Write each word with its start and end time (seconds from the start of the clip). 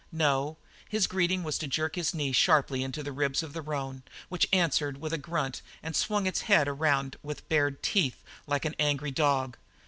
No, 0.11 0.57
his 0.89 1.05
greeting 1.05 1.43
was 1.43 1.59
to 1.59 1.67
jerk 1.67 1.93
his 1.93 2.11
knee 2.11 2.31
sharply 2.31 2.81
into 2.81 3.03
the 3.03 3.11
ribs 3.11 3.43
of 3.43 3.53
the 3.53 3.61
roan, 3.61 4.01
which 4.29 4.47
answered 4.51 4.97
with 4.99 5.13
a 5.13 5.17
grunt 5.19 5.61
and 5.83 5.95
swung 5.95 6.25
its 6.25 6.41
head 6.49 6.67
around 6.67 7.17
with 7.21 7.47
bared 7.49 7.83
teeth, 7.83 8.23
like 8.47 8.65
an 8.65 8.73
angry 8.79 9.11
dog. 9.11 9.57